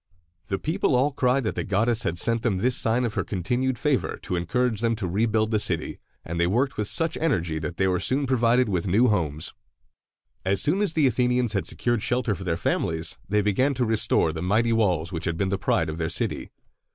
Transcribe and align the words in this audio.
The 0.47 0.57
people 0.57 0.95
all 0.95 1.11
cried 1.11 1.43
that 1.43 1.53
the 1.53 1.63
goddess 1.63 2.01
had 2.01 2.17
sent 2.17 2.41
them 2.41 2.57
this 2.57 2.75
sign 2.75 3.05
of 3.05 3.13
her 3.13 3.23
continued 3.23 3.77
favor 3.77 4.17
to 4.23 4.35
encourage 4.35 4.81
them 4.81 4.95
to 4.95 5.07
rebuild 5.07 5.51
the 5.51 5.59
city, 5.59 5.99
and 6.25 6.39
they 6.39 6.47
worked 6.47 6.75
with 6.75 6.87
such 6.87 7.17
energy 7.17 7.59
that 7.59 7.77
they 7.77 7.87
were 7.87 7.99
soon 7.99 8.25
provided 8.25 8.67
with 8.67 8.87
new 8.87 9.09
homes. 9.09 9.53
As 10.43 10.59
soon 10.59 10.81
as 10.81 10.93
the 10.93 11.05
Athenians 11.05 11.53
had 11.53 11.67
secured 11.67 12.01
shelter 12.01 12.33
for 12.33 12.43
their 12.43 12.57
families, 12.57 13.19
they 13.29 13.43
began 13.43 13.75
to 13.75 13.85
restore 13.85 14.33
the 14.33 14.41
mighty 14.41 14.73
walls 14.73 15.11
which 15.11 15.25
had 15.25 15.37
been 15.37 15.49
the 15.49 15.59
pride 15.59 15.87
of 15.87 15.99
their 15.99 16.09
city. 16.09 16.49